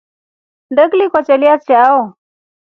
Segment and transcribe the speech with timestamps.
[0.69, 1.99] Nnde kliko chelya chao.